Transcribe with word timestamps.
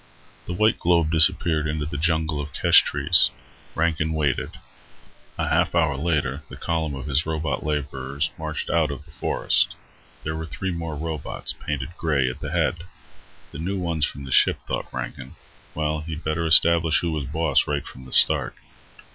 The 0.47 0.53
white 0.53 0.79
globe 0.79 1.11
disappeared 1.11 1.67
into 1.67 1.85
the 1.85 1.95
jungle 1.95 2.41
of 2.41 2.53
kesh 2.53 2.83
trees. 2.83 3.29
Rankin 3.75 4.13
waited. 4.13 4.53
A 5.37 5.47
half 5.49 5.75
hour 5.75 5.95
later 5.95 6.41
the 6.49 6.55
column 6.57 6.95
of 6.95 7.05
his 7.05 7.27
robot 7.27 7.63
laborers 7.63 8.31
marched 8.35 8.71
out 8.71 8.89
of 8.89 9.05
the 9.05 9.11
forest. 9.11 9.75
There 10.23 10.35
were 10.35 10.47
three 10.47 10.71
more 10.71 10.95
robots, 10.95 11.53
painted 11.53 11.95
grey, 11.97 12.27
at 12.31 12.39
the 12.39 12.49
head. 12.49 12.83
The 13.51 13.59
new 13.59 13.77
ones 13.77 14.03
from 14.07 14.23
the 14.23 14.31
ship, 14.31 14.61
thought 14.65 14.91
Rankin. 14.91 15.35
Well, 15.75 15.99
he'd 16.01 16.23
better 16.23 16.47
establish 16.47 17.01
who 17.01 17.11
was 17.11 17.25
boss 17.25 17.67
right 17.67 17.85
from 17.85 18.05
the 18.05 18.11
start. 18.11 18.55